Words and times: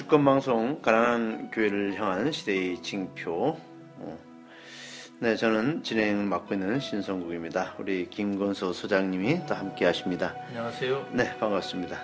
주권 0.00 0.24
방송 0.24 0.80
가난한 0.80 1.50
교회를 1.50 2.00
향한 2.00 2.32
시대의 2.32 2.82
징표. 2.82 3.54
어. 3.98 4.18
네, 5.18 5.36
저는 5.36 5.82
진행 5.82 6.26
맡고 6.26 6.54
있는 6.54 6.80
신성국입니다. 6.80 7.74
우리 7.78 8.08
김건수 8.08 8.72
소장님이 8.72 9.44
또 9.46 9.54
함께 9.54 9.84
하십니다. 9.84 10.34
안녕하세요. 10.48 11.10
네, 11.12 11.36
반갑습니다. 11.36 12.02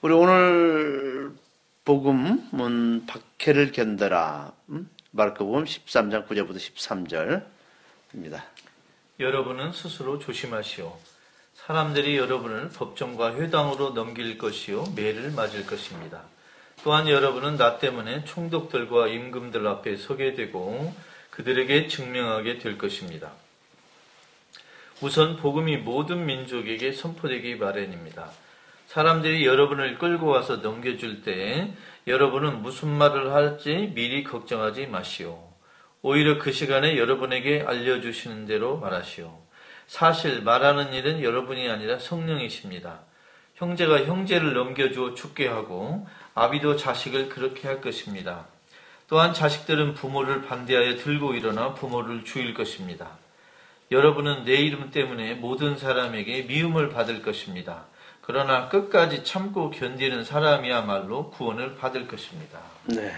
우리 0.00 0.14
오늘 0.14 1.34
복음은 1.84 3.04
박해를 3.04 3.70
견뎌라. 3.72 4.52
음? 4.70 4.88
마르코복음 5.10 5.64
13장 5.64 6.26
9절부터 6.26 6.56
13절입니다. 8.14 8.40
여러분은 9.20 9.72
스스로 9.72 10.18
조심하시오. 10.18 11.15
사람들이 11.56 12.16
여러분을 12.16 12.68
법정과 12.68 13.34
회당으로 13.34 13.90
넘길 13.90 14.38
것이요 14.38 14.84
매를 14.94 15.32
맞을 15.32 15.66
것입니다. 15.66 16.22
또한 16.84 17.08
여러분은 17.08 17.56
나 17.56 17.78
때문에 17.78 18.24
총독들과 18.24 19.08
임금들 19.08 19.66
앞에 19.66 19.96
서게 19.96 20.34
되고 20.34 20.94
그들에게 21.30 21.88
증명하게 21.88 22.58
될 22.58 22.78
것입니다. 22.78 23.32
우선 25.00 25.36
복음이 25.36 25.78
모든 25.78 26.24
민족에게 26.26 26.92
선포되기 26.92 27.56
마련입니다. 27.56 28.30
사람들이 28.86 29.44
여러분을 29.44 29.98
끌고 29.98 30.26
와서 30.26 30.56
넘겨줄 30.58 31.22
때 31.22 31.72
여러분은 32.06 32.62
무슨 32.62 32.90
말을 32.90 33.32
할지 33.32 33.90
미리 33.94 34.22
걱정하지 34.22 34.86
마시오. 34.86 35.42
오히려 36.02 36.38
그 36.38 36.52
시간에 36.52 36.96
여러분에게 36.96 37.64
알려주시는 37.66 38.46
대로 38.46 38.78
말하시오. 38.78 39.45
사실 39.86 40.42
말하는 40.42 40.92
일은 40.92 41.22
여러분이 41.22 41.68
아니라 41.68 41.98
성령이십니다. 41.98 43.00
형제가 43.54 44.04
형제를 44.04 44.54
넘겨주어 44.54 45.14
죽게 45.14 45.46
하고 45.48 46.06
아비도 46.34 46.76
자식을 46.76 47.28
그렇게 47.28 47.68
할 47.68 47.80
것입니다. 47.80 48.46
또한 49.08 49.32
자식들은 49.32 49.94
부모를 49.94 50.42
반대하여 50.42 50.96
들고 50.96 51.34
일어나 51.34 51.74
부모를 51.74 52.24
죽일 52.24 52.54
것입니다. 52.54 53.10
여러분은 53.90 54.44
내 54.44 54.56
이름 54.56 54.90
때문에 54.90 55.34
모든 55.34 55.78
사람에게 55.78 56.42
미움을 56.42 56.88
받을 56.88 57.22
것입니다. 57.22 57.86
그러나 58.20 58.68
끝까지 58.68 59.22
참고 59.22 59.70
견디는 59.70 60.24
사람이야말로 60.24 61.30
구원을 61.30 61.76
받을 61.76 62.08
것입니다. 62.08 62.58
네. 62.86 63.12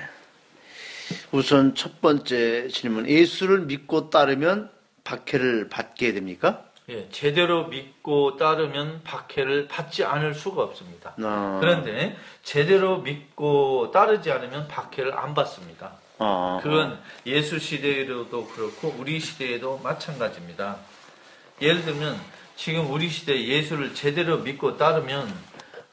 우선 1.33 1.75
첫 1.75 2.03
번째 2.03 2.69
질문. 2.69 3.09
예수를 3.09 3.61
믿고 3.62 4.11
따르면 4.11 4.70
박해를 5.05 5.70
받게 5.70 6.12
됩니까? 6.12 6.67
예, 6.91 7.08
제대로 7.11 7.67
믿고 7.67 8.36
따르면 8.36 9.03
박해를 9.05 9.69
받지 9.69 10.05
않을 10.05 10.34
수가 10.34 10.62
없습니다. 10.62 11.14
아. 11.22 11.58
그런데 11.61 12.17
제대로 12.42 12.98
믿고 12.98 13.91
따르지 13.91 14.33
않으면 14.33 14.69
박해를 14.69 15.17
안 15.17 15.34
받습니다. 15.34 15.92
아. 16.19 16.61
그건 16.62 16.98
예수 17.27 17.58
시대에도 17.58 18.47
그렇고 18.47 18.95
우리 18.98 19.20
시대에도 19.20 19.78
마찬가지입니다. 19.84 20.78
예를 21.61 21.84
들면 21.84 22.19
지금 22.56 22.91
우리 22.91 23.11
시대 23.11 23.39
예수를 23.39 23.95
제대로 23.95 24.39
믿고 24.39 24.78
따르면 24.78 25.28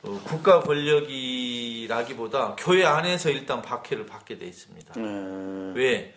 어, 0.04 0.22
국가 0.24 0.62
권력이라기보다 0.62 2.56
교회 2.58 2.86
안에서 2.86 3.30
일단 3.32 3.62
박해를 3.62 4.06
받게 4.06 4.38
돼 4.38 4.46
있습니다. 4.46 4.94
음, 4.98 5.74
왜? 5.76 6.14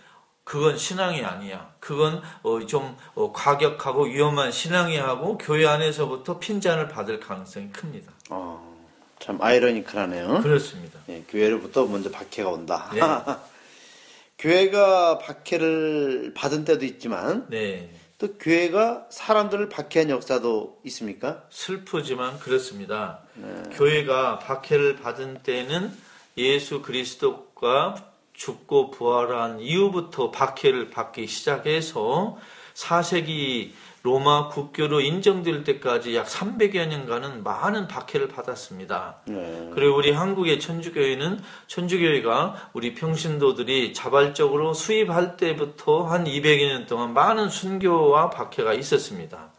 그건 0.48 0.78
신앙이 0.78 1.22
아니야. 1.22 1.74
그건 1.78 2.22
어, 2.42 2.64
좀 2.64 2.96
어, 3.14 3.34
과격하고 3.34 4.04
위험한 4.04 4.50
신앙이 4.50 4.96
하고 4.96 5.36
교회 5.36 5.66
안에서부터 5.66 6.38
핀잔을 6.38 6.88
받을 6.88 7.20
가능성이 7.20 7.68
큽니다. 7.68 8.10
어, 8.30 8.78
참 9.19 9.42
아이러니컬하네요. 9.42 10.41
그렇습니다. 10.41 11.00
예, 11.10 11.22
교회로부터 11.28 11.84
먼저 11.84 12.10
박해가 12.10 12.48
온다. 12.48 12.91
네. 12.94 13.00
교회가 14.38 15.19
박해를 15.19 16.32
받은 16.34 16.65
때도 16.65 16.86
있지만 16.86 17.47
네. 17.50 17.91
또 18.16 18.32
교회가 18.38 19.09
사람들을 19.10 19.69
박해한 19.69 20.09
역사도 20.09 20.80
있습니까? 20.84 21.42
슬프지만 21.50 22.38
그렇습니다. 22.38 23.20
네. 23.34 23.65
교회가 23.72 24.38
박해를 24.38 24.97
받은 24.97 25.42
때는 25.42 25.92
예수 26.38 26.80
그리스도가 26.80 28.07
죽고 28.38 28.93
부활한 28.93 29.60
이후부터 29.60 30.31
박해를 30.31 30.91
받기 30.91 31.26
시작해서 31.26 32.38
4세기 32.75 33.72
로마 34.03 34.49
국교로 34.49 35.00
인정될 35.00 35.65
때까지 35.65 36.15
약 36.15 36.28
300여 36.28 36.87
년간은 36.87 37.43
많은 37.43 37.88
박해를 37.88 38.28
받았습니다. 38.28 39.16
네. 39.27 39.71
그리고 39.75 39.97
우리 39.97 40.12
한국의 40.12 40.60
천주교회는 40.60 41.43
천주교회가 41.66 42.71
우리 42.75 42.94
평신도들이 42.94 43.93
자발적으로 43.93 44.72
수입할 44.72 45.37
때부터 45.37 46.04
한 46.04 46.25
200여 46.25 46.69
년 46.69 46.87
동안 46.87 47.12
많은 47.12 47.48
순교와 47.48 48.31
박해가 48.31 48.72
있었습니다. 48.75 49.50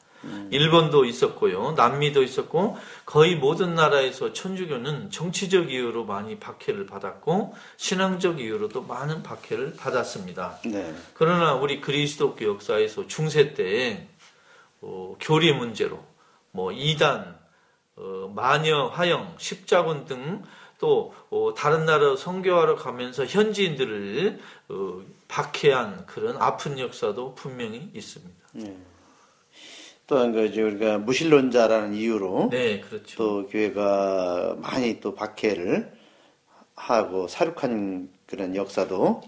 일본도 0.52 1.06
있었고요. 1.06 1.72
남미도 1.74 2.24
있었고 2.24 2.78
거의 3.06 3.36
모든 3.36 3.76
나라에서 3.76 4.34
천주교는 4.34 5.12
정치적 5.12 5.72
이유로 5.72 6.06
많이 6.06 6.38
박해를 6.40 6.86
받았고 6.86 7.56
신앙적 7.78 8.40
이유로도 8.40 8.84
많은 8.84 9.24
박해를 9.24 9.76
받았습니다. 9.78 10.60
네. 10.66 10.94
그러나 11.14 11.54
우리 11.54 11.80
그리스도교 11.80 12.46
역사에서 12.46 13.08
중세 13.08 13.54
때 13.54 14.08
어, 14.82 15.16
교리 15.20 15.54
문제로 15.54 16.04
뭐 16.52 16.72
이단, 16.72 17.38
어, 17.96 18.32
마녀, 18.36 18.88
화영, 18.88 19.36
십자군 19.38 20.06
등또 20.06 21.14
어, 21.30 21.54
다른 21.56 21.86
나라 21.86 22.16
선교하러 22.16 22.76
가면서 22.76 23.26
현지인들을 23.26 24.40
어, 24.70 25.02
박해한 25.28 26.06
그런 26.08 26.38
아픈 26.42 26.80
역사도 26.80 27.36
분명히 27.36 27.90
있습니다. 27.94 28.40
또한 30.10 30.32
그 30.32 30.48
이제 30.48 30.64
우리가 30.64 30.98
무신론자라는 30.98 31.94
이유로 31.94 32.50
네, 32.52 32.80
그렇죠. 32.80 33.16
또 33.16 33.48
교회가 33.48 34.56
많이 34.60 35.00
또 35.00 35.14
박해를 35.14 35.94
하고 36.76 37.28
사륙한 37.28 38.10
그런 38.26 38.56
역사도 38.56 39.22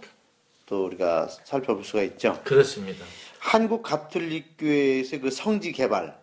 또 0.66 0.86
우리가 0.86 1.28
살펴볼 1.28 1.84
수가 1.84 2.02
있죠. 2.02 2.42
그렇습니다. 2.44 3.06
한국 3.38 3.84
가톨릭 3.84 4.58
교회에서 4.58 5.20
그 5.20 5.30
성지 5.30 5.72
개발 5.72 6.20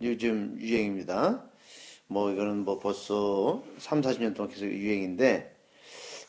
요즘 0.00 0.56
유행입니다. 0.58 1.44
뭐 2.06 2.32
이거는 2.32 2.64
뭐 2.64 2.78
벌써 2.78 3.62
3, 3.76 4.00
40년 4.00 4.34
동안 4.34 4.50
계속 4.50 4.64
유행인데 4.64 5.54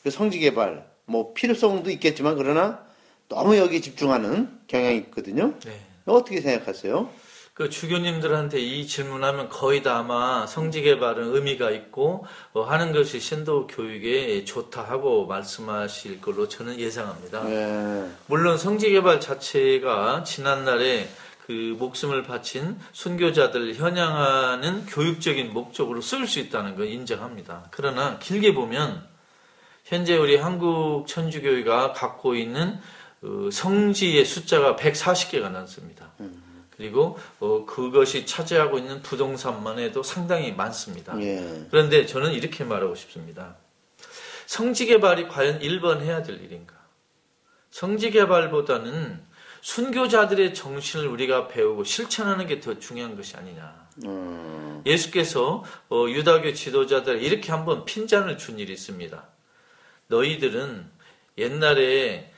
그 0.02 0.10
성지 0.10 0.38
개발 0.40 0.86
뭐 1.06 1.32
필요성도 1.32 1.90
있겠지만 1.90 2.36
그러나 2.36 2.86
너무 3.30 3.56
여기 3.56 3.80
집중하는 3.80 4.60
경향이 4.66 4.98
있거든요. 4.98 5.54
네. 5.64 5.80
어떻게 6.04 6.42
생각하세요? 6.42 7.21
그 7.62 7.70
주교님들한테 7.70 8.58
이 8.58 8.88
질문하면 8.88 9.48
거의 9.48 9.84
다 9.84 9.98
아마 9.98 10.48
성지 10.48 10.82
개발은 10.82 11.32
의미가 11.32 11.70
있고 11.70 12.26
어, 12.54 12.62
하는 12.62 12.92
것이 12.92 13.20
신도 13.20 13.68
교육에 13.68 14.44
좋다 14.44 14.82
하고 14.82 15.26
말씀하실 15.26 16.20
걸로 16.20 16.48
저는 16.48 16.80
예상합니다. 16.80 17.44
네. 17.44 18.10
물론 18.26 18.58
성지 18.58 18.90
개발 18.90 19.20
자체가 19.20 20.24
지난날에 20.24 21.08
그 21.46 21.76
목숨을 21.78 22.24
바친 22.24 22.80
순교자들 22.90 23.76
현양하는 23.76 24.86
교육적인 24.86 25.52
목적으로 25.52 26.00
쓰일 26.00 26.26
수 26.26 26.40
있다는 26.40 26.74
걸 26.74 26.88
인정합니다. 26.88 27.68
그러나 27.70 28.18
길게 28.18 28.54
보면 28.54 29.06
현재 29.84 30.16
우리 30.16 30.34
한국 30.34 31.06
천주교회가 31.06 31.92
갖고 31.92 32.34
있는 32.34 32.80
어, 33.22 33.50
성지의 33.52 34.24
숫자가 34.24 34.74
140개가 34.74 35.48
넘습니다. 35.50 36.10
그리고 36.76 37.18
어, 37.40 37.64
그것이 37.66 38.26
차지하고 38.26 38.78
있는 38.78 39.02
부동산만 39.02 39.78
해도 39.78 40.02
상당히 40.02 40.52
많습니다. 40.52 41.20
예. 41.20 41.66
그런데 41.70 42.06
저는 42.06 42.32
이렇게 42.32 42.64
말하고 42.64 42.94
싶습니다. 42.94 43.56
성지 44.46 44.86
개발이 44.86 45.28
과연 45.28 45.60
1번 45.60 46.00
해야 46.00 46.22
될 46.22 46.42
일인가? 46.42 46.74
성지 47.70 48.10
개발보다는 48.10 49.22
순교자들의 49.60 50.54
정신을 50.54 51.06
우리가 51.06 51.46
배우고 51.48 51.84
실천하는 51.84 52.46
게 52.46 52.60
더 52.60 52.78
중요한 52.78 53.16
것이 53.16 53.36
아니냐. 53.36 53.86
음, 54.04 54.82
예수께서 54.84 55.62
어, 55.88 56.06
유다교 56.08 56.52
지도자들 56.52 57.22
이렇게 57.22 57.52
한번 57.52 57.84
핀잔을 57.84 58.38
준 58.38 58.58
일이 58.58 58.72
있습니다. 58.72 59.24
너희들은 60.08 60.90
옛날에 61.38 62.31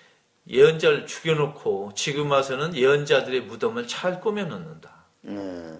예언자를 0.48 1.06
죽여놓고 1.06 1.92
지금 1.94 2.30
와서는 2.30 2.74
예언자들의 2.76 3.42
무덤을 3.42 3.86
잘 3.86 4.20
꾸며놓는다. 4.20 4.90
네. 5.22 5.78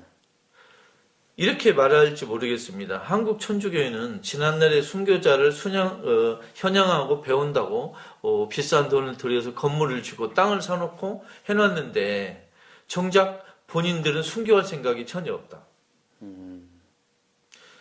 이렇게 1.37 1.73
말할지 1.73 2.27
모르겠습니다. 2.27 2.99
한국 2.99 3.41
천주교회는 3.41 4.23
지난날에 4.23 4.81
순교자를 4.81 5.51
순양, 5.51 6.03
어, 6.05 6.41
현양하고 6.55 7.23
배운다고 7.23 7.95
어, 8.23 8.49
비싼 8.49 8.89
돈을 8.89 9.17
들여서 9.17 9.53
건물을 9.55 10.03
주고 10.05 10.33
땅을 10.33 10.63
사놓고 10.63 11.25
해놨는데 11.49 12.49
정작 12.87 13.45
본인들은 13.67 14.23
순교할 14.23 14.65
생각이 14.65 15.07
전혀 15.07 15.35
없다. 15.35 15.65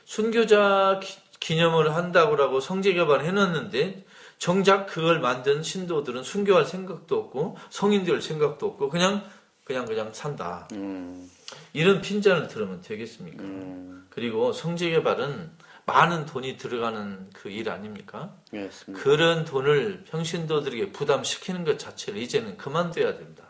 순교자 0.06 1.00
기- 1.02 1.20
기념을 1.40 1.94
한다고 1.96 2.60
성제 2.60 2.94
개발 2.94 3.24
해놨는데 3.24 4.04
정작 4.44 4.88
그걸 4.88 5.22
만든 5.22 5.64
신도들은 5.64 6.24
순교할 6.24 6.66
생각도 6.66 7.18
없고 7.18 7.56
성인될 7.70 8.22
생각도 8.22 8.66
없고 8.66 8.90
그냥 8.90 9.24
그냥 9.64 9.86
그냥 9.86 10.12
산다. 10.12 10.68
음, 10.74 11.32
이런 11.72 12.02
핀잔을 12.02 12.50
들으면 12.50 12.82
되겠습니까? 12.82 13.42
음, 13.42 14.06
그리고 14.10 14.52
성제 14.52 14.90
개발은 14.90 15.50
많은 15.86 16.26
돈이 16.26 16.58
들어가는 16.58 17.30
그 17.32 17.48
일 17.50 17.70
아닙니까? 17.70 18.36
그렇습니다. 18.52 19.02
그런 19.02 19.46
돈을 19.46 20.04
평신도들에게 20.10 20.92
부담시키는 20.92 21.64
것 21.64 21.80
자체를 21.80 22.22
이제는 22.22 22.58
그만둬야 22.58 23.16
된다. 23.16 23.46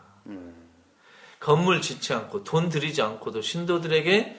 건물 1.40 1.80
짓지 1.80 2.12
않고 2.14 2.44
돈 2.44 2.68
들이지 2.68 3.02
않고도 3.02 3.40
신도들에게 3.42 4.38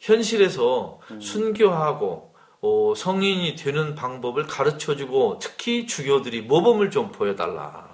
현실에서 0.00 0.98
순교하고 1.20 2.31
어, 2.62 2.94
성인이 2.96 3.56
되는 3.56 3.94
방법을 3.96 4.46
가르쳐주고 4.46 5.40
특히 5.40 5.86
주교들이 5.86 6.42
모범을 6.42 6.90
좀 6.90 7.10
보여달라. 7.10 7.90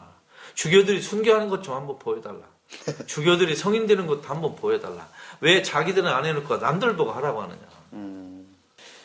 주교들이 0.54 1.00
순교하는 1.00 1.48
것 1.48 1.62
좀 1.62 1.74
한번 1.74 1.98
보여달라. 1.98 2.40
주교들이 3.06 3.56
성인 3.56 3.86
되는 3.86 4.06
것도 4.06 4.22
한번 4.28 4.54
보여달라. 4.54 5.08
왜 5.40 5.62
자기들은 5.62 6.06
안 6.06 6.26
해놓고 6.26 6.58
남들 6.58 6.96
보고 6.96 7.12
하라고 7.12 7.40
하느냐. 7.42 7.60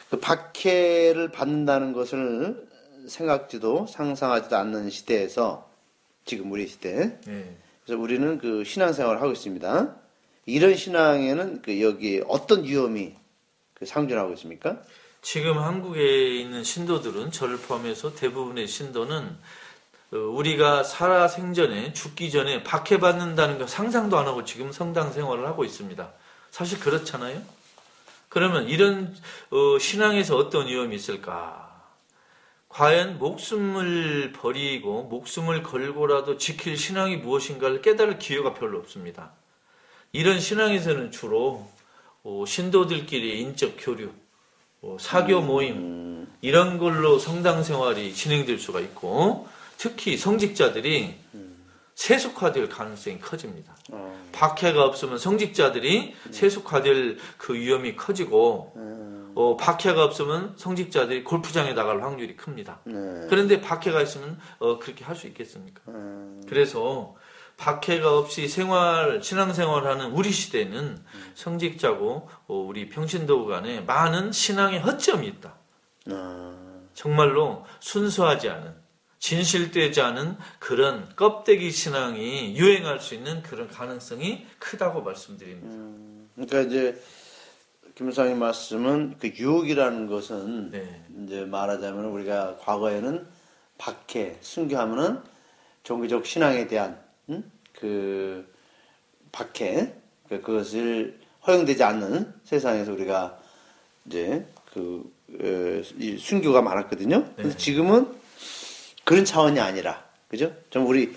그 0.10 0.20
박해를 0.20 1.32
받는다는 1.32 1.94
것을 1.94 2.68
생각지도 3.08 3.88
상상하지도 3.88 4.58
않는 4.58 4.90
시대에서 4.90 5.70
지금 6.26 6.52
우리 6.52 6.68
시대 6.68 7.18
예. 7.28 7.56
그래서 7.86 8.02
우리는 8.02 8.38
그 8.38 8.64
신앙생활을 8.64 9.22
하고 9.22 9.32
있습니다. 9.32 9.96
이런 10.46 10.76
신앙에는 10.76 11.62
그 11.62 11.82
여기 11.82 12.22
어떤 12.28 12.64
위험이 12.66 13.16
그 13.74 13.86
상존하고 13.86 14.34
있습니까? 14.34 14.82
지금 15.24 15.58
한국에 15.58 16.36
있는 16.38 16.66
신도들은 16.66 17.32
저를 17.32 17.58
포함해서 17.58 18.14
대부분의 18.14 18.68
신도는 18.68 19.38
어, 20.12 20.18
우리가 20.18 20.84
살아 20.84 21.30
생전에 21.30 21.94
죽기 21.94 22.30
전에 22.30 22.62
박해받는다는 22.64 23.58
거 23.58 23.66
상상도 23.66 24.20
안 24.20 24.28
하고 24.28 24.44
지금 24.44 24.74
성당 24.74 25.14
생활을 25.14 25.48
하고 25.48 25.64
있습니다. 25.64 26.12
사실 26.52 26.78
그렇잖아요. 26.80 27.42
그러면 28.28 28.68
이런 28.68 29.16
어, 29.50 29.80
신앙에서 29.80 30.36
어떤 30.36 30.68
위험이 30.68 30.98
있을까? 30.98 31.72
과연 32.68 33.18
목숨을 33.18 34.34
버리고 34.34 35.04
목숨을 35.04 35.64
걸고라도 35.64 36.38
지킬 36.38 36.76
신앙이 36.76 37.18
무엇인가를 37.18 37.82
깨달을 37.82 38.20
기회가 38.20 38.54
별로 38.54 38.78
없습니다. 38.80 39.32
이런 40.12 40.42
신앙에서는 40.42 41.12
주로 41.12 41.72
어, 42.24 42.44
신도들끼리 42.46 43.40
인적 43.40 43.76
교류, 43.80 44.12
어, 44.84 44.98
사교 45.00 45.42
모임 45.42 46.28
이런 46.42 46.78
걸로 46.78 47.18
성당 47.18 47.64
생활이 47.64 48.14
진행될 48.14 48.60
수가 48.60 48.82
있고 48.82 49.48
특히 49.78 50.18
성직자들이 50.18 51.16
세속화될 51.96 52.70
가능성이 52.70 53.20
커집니다. 53.20 53.76
어, 53.92 54.14
박해가 54.32 54.84
없으면 54.84 55.18
성직자들이 55.18 56.16
세속화될 56.32 57.18
그 57.38 57.54
위험이 57.54 57.96
커지고 57.96 58.74
어, 59.36 59.58
박해가 59.58 60.04
없으면 60.04 60.54
성직자들이 60.58 61.24
골프장에 61.24 61.74
나갈 61.74 62.04
확률이 62.04 62.36
큽니다. 62.36 62.80
네. 62.84 62.94
그런데 63.30 63.62
박해가 63.62 64.02
있으면 64.02 64.38
어, 64.60 64.80
그렇게 64.80 65.06
할 65.06 65.16
수 65.16 65.28
있겠습니까? 65.28 65.82
음, 65.88 66.42
그래서 66.48 67.16
박해가 67.64 68.18
없이 68.18 68.50
생활 68.50 69.24
신앙생활하는 69.24 70.12
우리 70.12 70.34
시대는 70.34 70.98
성직자고 71.34 72.30
어, 72.48 72.54
우리 72.54 72.90
평신도 72.90 73.46
간에 73.46 73.80
많은 73.80 74.34
신앙의 74.34 74.82
허점이 74.82 75.26
있다. 75.28 75.56
아, 76.12 76.58
정말로 76.94 77.66
순수하지 77.80 78.50
않은 78.50 78.76
진실되지 79.20 80.02
않은 80.02 80.36
그런 80.60 81.10
껍데기 81.16 81.72
신앙이 81.72 82.58
유행할 82.58 83.00
수 83.00 83.16
있는 83.16 83.42
그런 83.42 83.70
가능성이 83.70 84.46
크다고 84.60 85.02
말씀드립니다. 85.02 86.28
그러니까 86.36 86.60
이제 86.64 87.02
김사님 87.96 88.40
말씀은 88.40 89.16
그 89.20 89.30
유혹이라는 89.30 90.08
것은 90.08 90.72
네. 90.72 91.06
이제 91.24 91.46
말하자면 91.46 92.06
우리가 92.08 92.58
과거에는 92.58 93.26
박해, 93.78 94.38
순교하면은 94.42 95.22
종교적 95.84 96.26
신앙에 96.26 96.68
대한 96.68 97.02
음? 97.30 97.53
그 97.84 98.50
박해, 99.34 99.94
그 100.30 100.40
그것을 100.40 101.20
허용되지 101.46 101.84
않는 101.84 102.34
세상에서 102.46 102.94
우리가 102.94 103.38
이제 104.06 104.48
그 104.72 105.12
순교가 106.18 106.62
많았거든요. 106.62 107.34
그래서 107.36 107.58
지금은 107.58 108.08
그런 109.04 109.26
차원이 109.26 109.60
아니라 109.60 110.02
그죠? 110.30 110.56
좀 110.70 110.88
우리 110.88 111.14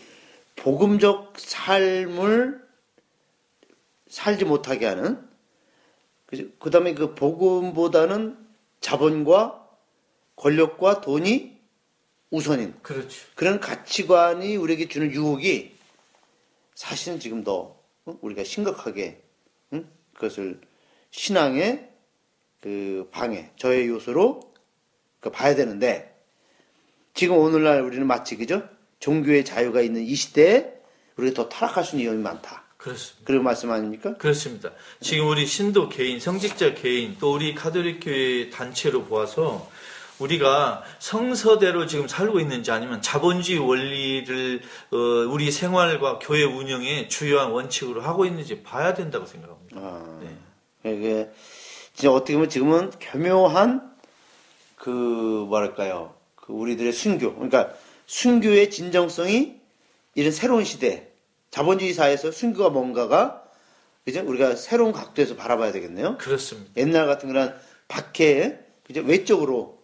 복음적 0.57 1.35
삶을 1.37 2.61
살지 4.09 4.45
못하게 4.45 4.87
하는 4.87 5.25
그 6.59 6.71
다음에 6.73 6.95
그 6.95 7.15
복음보다는 7.15 8.37
자본과 8.81 9.69
권력과 10.35 11.01
돈이 11.01 11.57
우선인 12.33 12.75
그렇죠. 12.83 13.09
그런 13.37 13.61
가치관이 13.61 14.57
우리에게 14.57 14.89
주는 14.89 15.13
유혹이 15.13 15.76
사실은 16.77 17.19
지금 17.19 17.43
더 17.43 17.81
어? 18.05 18.19
우리가 18.21 18.45
심각하게 18.45 19.25
응? 19.73 19.91
그것을 20.15 20.61
신앙의 21.11 21.91
그 22.61 23.09
방해, 23.11 23.51
저해 23.57 23.89
요소로 23.89 24.55
그 25.21 25.31
봐야 25.31 25.55
되는데 25.57 26.15
지금 27.15 27.39
오늘날 27.39 27.81
우리는 27.81 28.07
마치 28.07 28.37
그죠? 28.37 28.69
종교의 29.01 29.45
자유가 29.45 29.81
있는 29.81 30.03
이 30.03 30.15
시대에 30.15 30.75
우리가 31.17 31.35
더 31.35 31.49
타락할 31.49 31.83
수 31.83 31.97
있는 31.97 32.05
위험이 32.05 32.23
많다. 32.23 32.65
그렇습니다. 32.77 33.25
그런 33.25 33.43
말씀 33.43 33.71
아닙니까? 33.71 34.15
그렇습니다. 34.17 34.71
지금 35.01 35.29
우리 35.29 35.47
신도 35.47 35.89
개인, 35.89 36.21
성직자 36.21 36.75
개인, 36.75 37.17
또 37.19 37.35
우리 37.35 37.55
카톨릭 37.55 38.01
교회 38.03 38.51
단체로 38.51 39.05
보아서 39.05 39.71
우리가 40.19 40.83
성서대로 40.99 41.87
지금 41.87 42.09
살고 42.09 42.41
있는지 42.41 42.71
아니면 42.71 43.03
자본주의 43.03 43.59
원리를 43.59 44.63
어, 44.93 44.97
우리 44.97 45.51
생활과 45.51 46.19
교회 46.21 46.45
운영의 46.45 47.09
주요한 47.09 47.51
원칙으로 47.51 48.01
하고 48.01 48.25
있는지 48.25 48.63
봐야 48.63 48.95
된다고 48.95 49.27
생각합니다. 49.27 49.77
아, 49.79 50.21
네. 50.23 50.95
이게 50.95 51.31
진짜 51.93 52.13
어떻게 52.13 52.35
보면 52.35 52.49
지금은 52.49 52.91
교묘한 53.01 53.95
그 54.77 54.91
뭐랄까요 55.49 56.15
그 56.35 56.53
우리들의 56.53 56.93
순교 56.93 57.35
그러니까 57.35 57.71
순교의 58.07 58.71
진정성이 58.71 59.57
이런 60.15 60.33
새로운 60.33 60.65
시대 60.65 61.11
자본주의 61.51 61.93
사회에서 61.93 62.31
순교가 62.31 62.71
뭔가가 62.71 63.43
이제 64.07 64.21
우리가 64.21 64.55
새로운 64.55 64.93
각도에서 64.93 65.35
바라봐야 65.35 65.73
되겠네요. 65.73 66.17
그렇습니다. 66.19 66.71
옛날 66.77 67.07
같은 67.07 67.29
그런 67.29 67.57
박해 67.89 68.61
이제 68.89 69.01
외적으로 69.01 69.76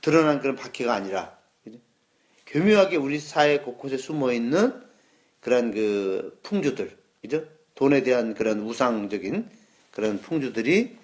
드러난 0.00 0.40
그런 0.40 0.56
박해가 0.56 0.94
아니라 0.94 1.36
그죠? 1.64 1.78
교묘하게 2.46 2.96
우리 2.96 3.18
사회 3.18 3.58
곳곳에 3.58 3.96
숨어 3.96 4.32
있는 4.32 4.80
그런 5.40 5.72
그 5.72 6.38
풍주들 6.42 6.96
그죠? 7.22 7.44
돈에 7.74 8.02
대한 8.02 8.34
그런 8.34 8.60
우상적인 8.60 9.48
그런 9.92 10.20
풍주들이 10.20 10.96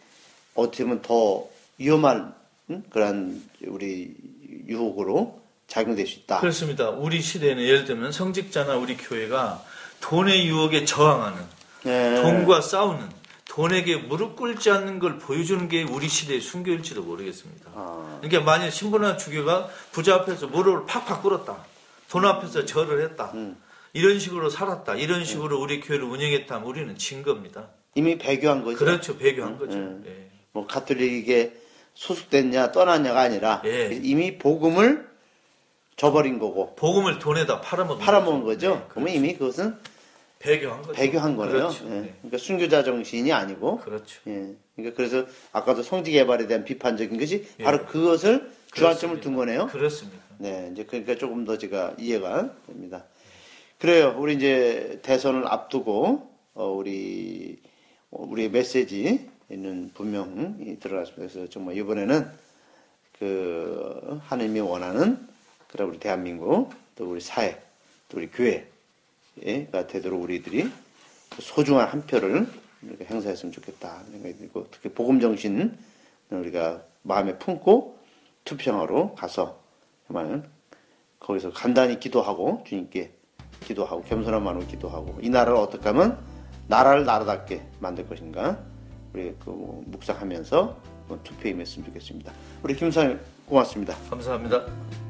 어떻게 0.54 0.84
보면 0.84 1.02
더 1.02 1.48
위험한 1.78 2.34
음? 2.70 2.82
그런 2.90 3.42
우리 3.66 4.14
유혹으로 4.66 5.40
작용될 5.66 6.06
수 6.06 6.20
있다. 6.20 6.40
그렇습니다. 6.40 6.90
우리 6.90 7.20
시대는 7.20 7.62
예를 7.62 7.84
들면 7.84 8.12
성직자나 8.12 8.76
우리 8.76 8.96
교회가 8.96 9.64
돈의 10.00 10.46
유혹에 10.46 10.84
저항하는 10.84 11.42
네. 11.84 12.22
돈과 12.22 12.60
싸우는 12.60 13.08
돈에게 13.54 13.98
무릎 13.98 14.34
꿇지 14.34 14.68
않는 14.70 14.98
걸 14.98 15.18
보여주는 15.18 15.68
게 15.68 15.84
우리 15.84 16.08
시대의 16.08 16.40
순교일지도 16.40 17.04
모르겠습니다. 17.04 17.70
아, 17.72 18.18
그러니까 18.20 18.42
만약 18.42 18.70
신부나 18.70 19.16
주교가 19.16 19.68
부자 19.92 20.16
앞에서 20.16 20.48
무릎을 20.48 20.86
팍팍 20.86 21.22
꿇었다. 21.22 21.64
돈 22.10 22.24
앞에서 22.24 22.64
절을 22.64 23.04
했다. 23.04 23.30
음. 23.34 23.56
이런 23.92 24.18
식으로 24.18 24.50
살았다. 24.50 24.96
이런 24.96 25.24
식으로 25.24 25.60
우리 25.60 25.80
교회를 25.80 26.04
운영했다면 26.04 26.66
우리는 26.66 26.98
진 26.98 27.22
겁니다. 27.22 27.68
이미 27.94 28.18
배교한 28.18 28.64
거죠. 28.64 28.76
그렇죠. 28.76 29.18
배교한 29.18 29.56
거죠. 29.56 29.78
음. 29.78 30.02
예. 30.04 30.30
뭐 30.50 30.66
가톨릭에 30.66 31.54
소속됐냐 31.94 32.72
떠났냐가 32.72 33.20
아니라 33.20 33.62
예. 33.66 34.00
이미 34.02 34.36
복음을 34.36 35.08
저버린 35.94 36.40
거고 36.40 36.74
복음을 36.74 37.20
돈에다 37.20 37.60
팔아먹은 37.60 38.04
팔아먹은 38.04 38.42
거죠. 38.42 38.70
거죠. 38.70 38.74
네, 38.80 38.86
그러면 38.88 39.12
그렇죠. 39.12 39.18
이미 39.18 39.38
그것은 39.38 39.78
배교한 40.44 40.82
거죠. 40.82 40.92
배교한 40.92 41.36
거네요. 41.36 41.56
그렇죠. 41.56 41.86
예. 41.86 41.88
네. 41.88 42.14
그러니까 42.18 42.38
순교자 42.38 42.84
정신이 42.84 43.32
아니고 43.32 43.78
그렇죠. 43.78 44.20
예. 44.26 44.54
그러니까 44.76 44.96
그래서 44.96 45.26
아까도 45.52 45.82
성지 45.82 46.12
개발에 46.12 46.46
대한 46.46 46.64
비판적인 46.64 47.18
것이 47.18 47.46
예. 47.60 47.64
바로 47.64 47.86
그것을 47.86 48.50
주안점을 48.74 49.20
그렇습니다. 49.20 49.20
둔 49.22 49.36
거네요. 49.36 49.66
그렇습니다. 49.68 50.18
네, 50.38 50.68
이제 50.72 50.84
그러니까 50.84 51.14
조금 51.16 51.46
더 51.46 51.56
제가 51.56 51.94
이해가 51.98 52.54
됩니다. 52.66 53.04
그래요. 53.78 54.14
우리 54.18 54.34
이제 54.34 55.00
대선을 55.02 55.46
앞두고 55.46 56.30
어, 56.54 56.66
우리 56.66 57.56
어, 58.10 58.26
우리의 58.28 58.50
메시지 58.50 59.30
있는 59.50 59.90
분명히 59.94 60.78
들어갔습니다. 60.78 61.32
그래서 61.32 61.48
정말 61.48 61.76
이번에는 61.78 62.28
그 63.18 64.20
하나님이 64.24 64.60
원하는 64.60 65.26
그런 65.68 65.88
우리 65.88 65.98
대한민국 65.98 66.70
또 66.96 67.10
우리 67.10 67.20
사회 67.20 67.60
또 68.08 68.18
우리 68.18 68.28
교회 68.30 68.68
가 69.72 69.86
되도록 69.86 70.22
우리들이 70.22 70.70
소중한 71.40 71.88
한 71.88 72.06
표를 72.06 72.46
우리가 72.82 73.04
행사했으면 73.06 73.52
좋겠다 73.52 74.02
생각이 74.10 74.36
들고 74.36 74.68
특히 74.70 74.90
복음 74.90 75.20
정신 75.20 75.76
우리가 76.30 76.82
마음에 77.02 77.36
품고 77.38 77.98
투표하러 78.44 79.14
가서 79.14 79.60
정말 80.06 80.48
거기서 81.18 81.52
간단히 81.52 81.98
기도하고 81.98 82.62
주님께 82.66 83.12
기도하고 83.60 84.02
겸손한 84.02 84.42
마음으로 84.42 84.66
기도하고 84.66 85.18
이 85.22 85.30
나라를 85.30 85.56
어떻게 85.56 85.88
하면 85.88 86.18
나라를 86.68 87.04
나라답게 87.04 87.62
만들 87.80 88.06
것인가 88.08 88.58
우리 89.12 89.34
그 89.38 89.50
묵상하면서 89.86 90.94
투표에 91.22 91.52
임했으면 91.52 91.86
좋겠습니다. 91.86 92.32
우리 92.62 92.74
김사님 92.74 93.20
고맙습니다. 93.46 93.94
감사합니다. 94.10 95.03